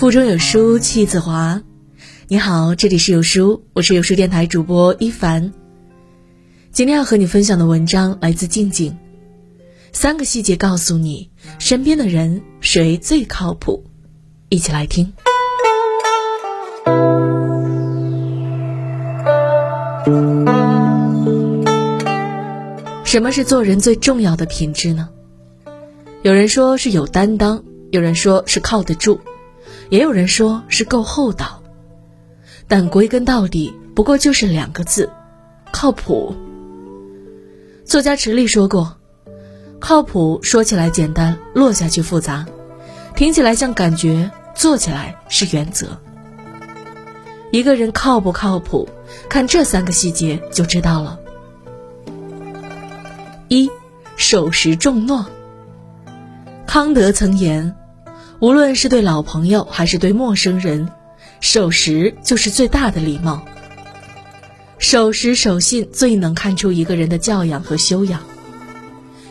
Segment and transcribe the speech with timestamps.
[0.00, 1.60] 腹中有书气自华。
[2.26, 5.52] 你好，这里是有书，我是有书电台主播一凡。
[6.72, 8.96] 今天要和你分享的文章来自静静，
[9.92, 13.84] 三个细节告诉你身边的人谁最靠谱，
[14.48, 15.12] 一起来听。
[23.04, 25.10] 什么是做人最重要的品质呢？
[26.22, 29.20] 有人说是有担当，有人说是靠得住，
[29.90, 31.62] 也有人说是够厚道。
[32.66, 35.10] 但归根到底，不过就是两个字：
[35.72, 36.34] 靠谱。
[37.84, 38.96] 作家池莉说过
[39.80, 42.44] ：“靠谱说起来简单，落下去复杂；
[43.16, 45.98] 听起来像感觉，做起来是原则。”
[47.50, 48.88] 一个人靠不靠谱，
[49.28, 51.18] 看这三个细节就知道了。
[53.48, 53.68] 一，
[54.14, 55.26] 守时重诺。
[56.64, 57.74] 康德曾言，
[58.40, 60.88] 无论是对老朋友还是对陌生人，
[61.40, 63.44] 守时就是最大的礼貌。
[64.78, 68.22] 守时守信最能看出一个人的教养和修养。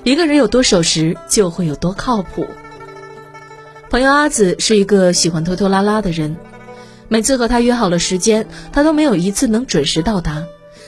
[0.03, 2.45] 一个人有多守时，就会有多靠谱。
[3.89, 6.37] 朋友阿紫是一个喜欢拖拖拉拉的人，
[7.07, 10.43] 每次和他约好了时间，他都没有一次能准时到达，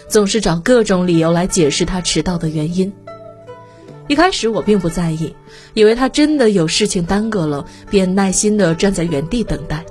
[0.07, 2.93] 总是找各种理由来解释他迟到的原因。
[4.11, 5.37] 一开始我并不在意，
[5.73, 9.85] 以为他真的有事情耽搁了，便耐心地站在原地等待。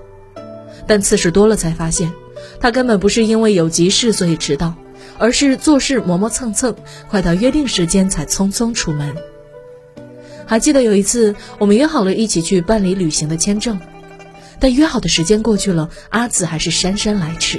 [0.87, 2.13] 但次数多了，才发现
[2.61, 4.75] 他根本不是因为有急事所以迟到，
[5.17, 6.77] 而是做事磨磨蹭蹭，
[7.09, 9.17] 快到约定时间才匆匆出门。
[10.45, 13.81] 还记得有一次，我们约好了一起去办理旅行的签证，
[14.59, 17.59] 但约好的时间过去了，阿紫还是姗姗来迟。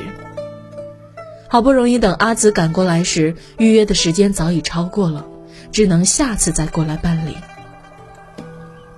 [1.47, 5.25] 好不容易等阿紫赶过来时，预约的时间早已超过了。
[5.71, 7.37] 只能下次再过来办理。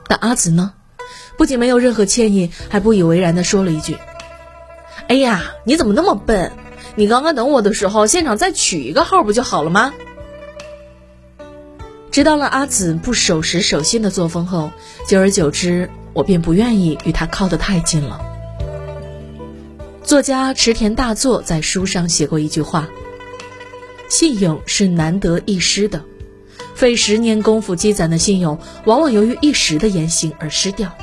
[0.07, 0.73] 但阿紫呢，
[1.38, 3.97] 不仅没有任何歉意，还不以为然地说了一句
[5.07, 6.51] ：“哎呀，你怎么那么笨？
[6.95, 9.94] 你刚刚等我的时候，现场再取一个号不就好了吗？”
[12.12, 14.72] 知道了阿紫不守时守信的作风后，
[15.07, 18.22] 久而久之，我便不愿意与他靠得太近了。
[20.03, 22.88] 作家池田大作在书上写过一句话
[24.09, 26.03] ：“信用是难得一失的。”
[26.83, 30.94] 费十年功夫积攒的信用，往往由于一时的言行而失掉。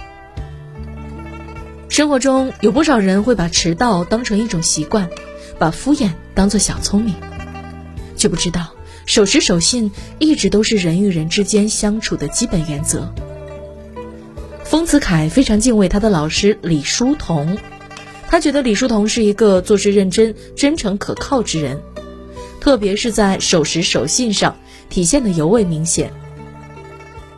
[1.88, 5.08] 生活中有不少人会把迟到当成一种习惯，
[5.58, 7.14] 把敷衍当作小聪明，
[8.14, 8.74] 却不知道
[9.06, 13.10] 守时守信一直都是人与人之间相处的基本原则。
[14.62, 17.56] 丰子恺非常敬畏他的老师李叔同，
[18.28, 21.80] 他觉得李叔同是一个做事认真、真诚可靠之人，
[22.60, 24.58] 特别是在守时守信上。
[24.90, 26.12] 体现的尤为明显。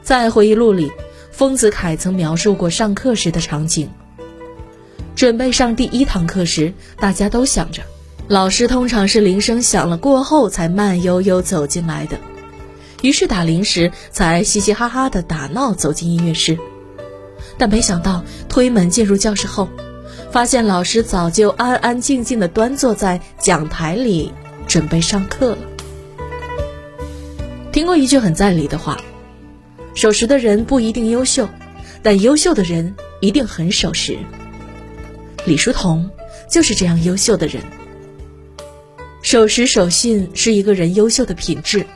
[0.03, 0.91] 在回忆录里，
[1.31, 3.89] 丰子恺曾描述过上课时的场景。
[5.15, 7.83] 准备上第一堂课时，大家都想着，
[8.27, 12.19] 老师通常是铃声响了过后才慢悠悠走进来的，
[13.03, 16.59] 于是打铃时才嘻嘻哈哈的打闹走进音乐室。
[17.59, 19.69] 但没想到推门进入教室后，
[20.33, 24.33] 发现老师早就安安静静的端坐在讲台里，
[24.67, 25.72] 准备上课了。
[27.73, 29.01] 听过一句很在理的话
[29.97, 31.49] ：“守时的人不一定优秀，
[32.03, 34.19] 但优秀的人一定很守时。”
[35.47, 36.11] 李叔同
[36.51, 37.63] 就是这样优秀的人。
[39.23, 41.87] 守时守信是一个人优秀的品质，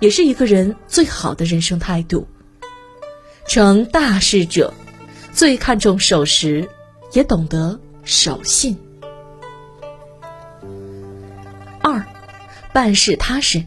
[0.00, 2.26] 也是一个人最好的人生态度。
[3.46, 4.72] 成大事者，
[5.34, 6.66] 最看重守时，
[7.12, 8.76] 也懂得守信。
[11.82, 12.02] 二，
[12.72, 13.62] 办事踏实。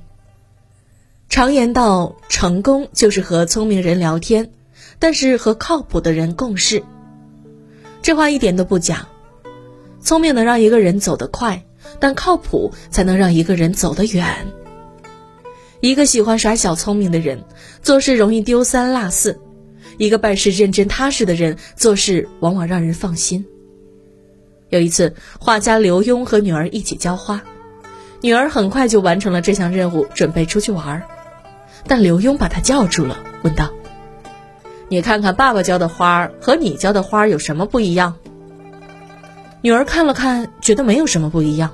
[1.30, 4.50] 常言道，成功就是和聪明人聊天，
[4.98, 6.82] 但是和靠谱的人共事。
[8.02, 9.08] 这话一点都不假。
[10.02, 11.64] 聪明能让一个人走得快，
[12.00, 14.48] 但靠谱才能让一个人走得远。
[15.82, 17.44] 一个喜欢耍小聪明的人，
[17.84, 19.34] 做事容易丢三落四；
[20.00, 23.46] 一个办事认真踏实的人，做事往往让人放心。
[24.70, 27.44] 有一次，画家刘墉和女儿一起浇花，
[28.20, 31.04] 女儿很快就完成了这项任务，准备出去玩儿。
[31.88, 33.70] 但刘墉把他叫住了，问道
[34.90, 38.16] ：“你看看爸爸浇的花和你浇的花有什么不一样？”
[39.62, 41.72] 女儿看了看，觉得没有什么不一样。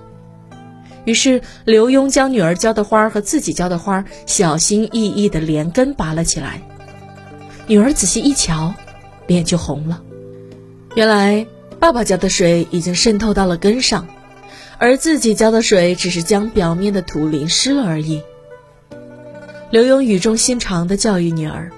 [1.04, 6.62] 于是刘墉将女儿浇的花和自己浇的花小心翼翼地连根拔了起来。
[7.68, 8.74] 女儿仔细一瞧，
[9.28, 10.02] 脸就红了。
[10.96, 11.46] 原来
[11.80, 14.08] 爸爸浇的水已经渗透到了根上，
[14.80, 18.24] 而自己浇的水只是将表面的土淋湿了而已。
[19.72, 21.72] 刘墉语重心长地教育女儿：“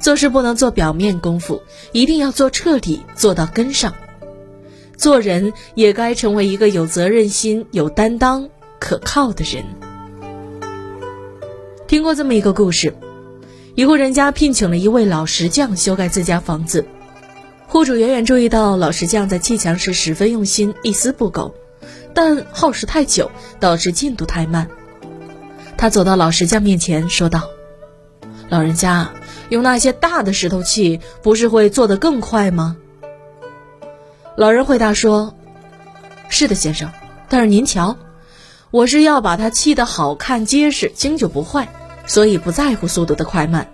[0.00, 1.62] 做事不能做表面功夫，
[1.92, 3.94] 一定要做彻底，做到根上。
[4.96, 8.48] 做人也该成为一个有责任心、有担当、
[8.80, 9.62] 可靠的人。
[11.86, 12.94] 听过这么一个故事：
[13.74, 16.86] 一户人家聘请了一位老石匠修改自家房子，
[17.68, 21.54] 户主远远注意到老石匠在砌墙时十分用心，一丝不苟，
[22.14, 24.66] 但耗时太久，导致进度太慢。
[25.76, 27.50] 他走到老石匠面前，说道
[28.48, 29.10] ：“老人家，
[29.50, 32.76] 用那些大的石头砌，不是会做得更快吗？”
[34.36, 35.34] 老人回答说
[36.28, 36.90] ：“是的，先生，
[37.28, 37.96] 但是您瞧，
[38.70, 41.68] 我是要把它砌得好看、结实、经久不坏，
[42.06, 43.68] 所以不在乎速度的快慢。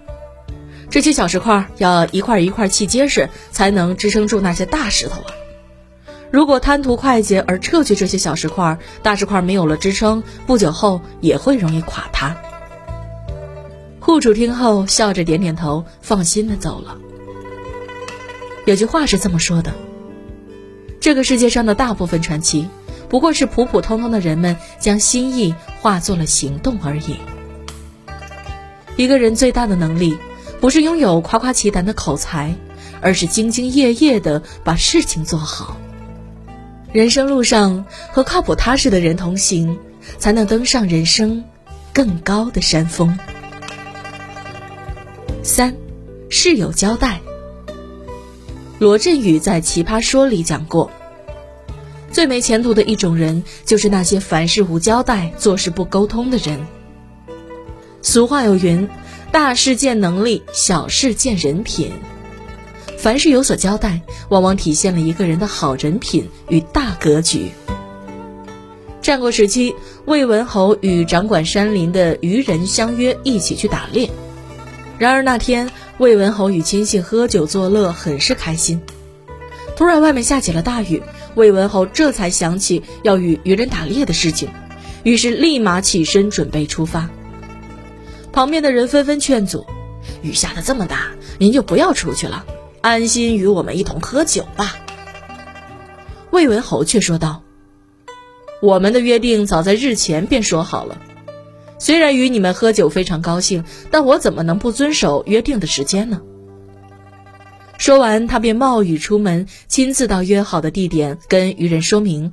[0.90, 5.32] 这些小石块要一块一块砌结实，才能支撑住那些大石头啊。
[6.32, 12.34] 如果贪图快捷而撤去这些小石块，大石块没有了支撑，不久后也会容易垮塌。”
[14.00, 16.96] 户主听后笑着点点头，放心的走了。
[18.64, 19.74] 有句话是这么说的。
[21.00, 22.66] 这个世界上的大部分传奇，
[23.10, 27.16] 不过是普普通通的人们将心意化作了行动而已。
[28.96, 30.16] 一个人最大的能力，
[30.60, 32.54] 不是拥有夸夸其谈的口才，
[33.02, 35.76] 而是兢兢业业的把事情做好。
[36.92, 39.78] 人生路上和靠谱踏实的人同行，
[40.18, 41.42] 才能登上人生
[41.90, 43.18] 更高的山峰。
[45.42, 45.74] 三，
[46.28, 47.20] 事有交代。
[48.78, 50.90] 罗振宇在《奇葩说》里讲过，
[52.10, 56.60] 最没前途的一种人，就是那些凡事无交代、做事不沟通的人。
[58.02, 58.86] 俗话有云
[59.32, 61.92] ：“大事见能力，小事见人品。”
[63.02, 67.50] 凡事有所交代，往往体现了一个人的好人品与大格局。
[69.00, 74.08] 战国时期，魏文侯与掌管山林的渔人相约一起去打猎，
[74.98, 75.68] 然而那天。
[75.98, 78.80] 魏文侯与亲信喝酒作乐，很是开心。
[79.76, 81.02] 突然，外面下起了大雨，
[81.34, 84.48] 魏文侯这才想起要与渔人打猎的事情，
[85.02, 87.10] 于是立马起身准备出发。
[88.32, 89.66] 旁边的人纷纷劝阻
[90.22, 91.08] ：“雨下的这么大，
[91.38, 92.44] 您就不要出去了，
[92.82, 94.76] 安心与我们一同喝酒吧。”
[96.30, 97.42] 魏文侯却说道
[98.60, 101.00] ：“我们的约定早在日前便说好了。”
[101.78, 106.20] 虽然与你们喝酒非常高兴，但我怎么能不遵守约定的时间呢？
[107.76, 112.32] 说完，他便冒雨出门，亲自到约好的地点跟渔人说明，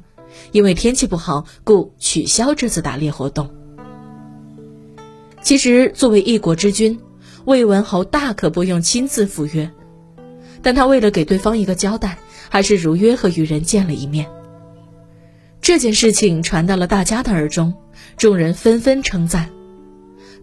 [0.51, 3.49] 因为天气不好，故取消这次打猎活动。
[5.41, 6.99] 其实，作为一国之君，
[7.45, 9.71] 魏文侯大可不用亲自赴约，
[10.61, 12.17] 但他为了给对方一个交代，
[12.49, 14.27] 还是如约和渔人见了一面。
[15.61, 17.73] 这件事情传到了大家的耳中。
[18.17, 19.49] 众人纷纷称赞，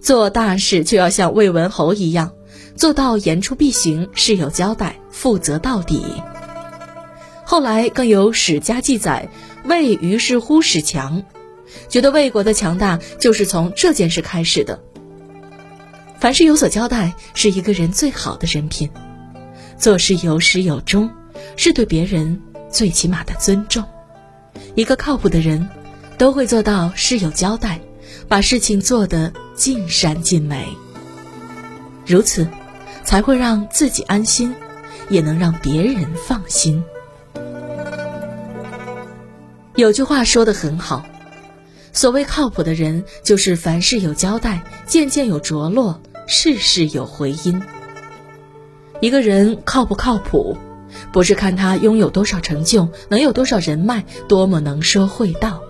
[0.00, 2.32] 做大事就要像魏文侯一样，
[2.74, 6.02] 做到言出必行，事有交代，负责到底。
[7.44, 9.28] 后来更有史家记载，
[9.64, 11.22] 魏于是乎史强，
[11.88, 14.80] 觉得魏国的强大就是从这件事开始的。
[16.18, 18.88] 凡事有所交代，是一个人最好的人品；
[19.78, 21.10] 做事有始有终，
[21.56, 22.40] 是对别人
[22.70, 23.84] 最起码的尊重。
[24.74, 25.68] 一个靠谱的人。
[26.18, 27.78] 都会做到事有交代，
[28.26, 30.66] 把事情做得尽善尽美。
[32.06, 32.48] 如此，
[33.04, 34.54] 才会让自己安心，
[35.10, 36.82] 也能让别人放心。
[39.74, 41.04] 有句话说的很好，
[41.92, 47.62] 所谓靠谱的人，就是凡事有交代，件件有着落，事事有回音。
[49.00, 50.56] 一个人靠不靠谱，
[51.12, 55.62] 不是看他拥有多少成就，能有多少人脉，多么能说会道。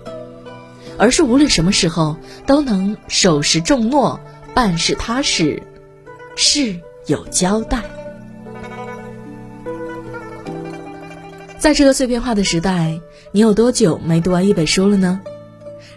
[0.97, 4.19] 而是无论什么时候都能守时重诺，
[4.55, 5.61] 办事踏实，
[6.35, 7.83] 事有交代。
[11.59, 12.99] 在这个碎片化的时代，
[13.31, 15.19] 你有多久没读完一本书了呢？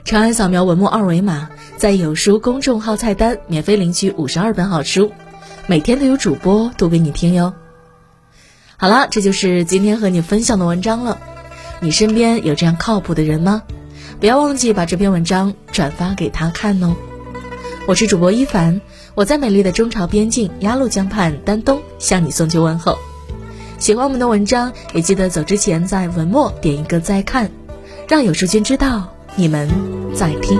[0.05, 5.13] 长按扫描文末二维码，在有书公众号菜单免费领取五十二本好书，
[5.71, 7.55] 每天都有主播读给你听哟。
[8.77, 11.21] 好了，这就是今天和你分享的文章了。
[11.79, 13.62] 你身边有这样靠谱的人吗？
[14.19, 16.97] 不要忘记把这篇文章转发给他看哦！
[17.87, 18.81] 我是主播一凡，
[19.15, 22.99] 我在美丽的中朝边境鸭绿江畔丹东向你送去问候。
[23.79, 27.49] 喜欢我们的文章，也记得走之前在文末点一个再看，
[28.09, 29.69] 让有书君知道你们
[30.17, 30.59] 在听。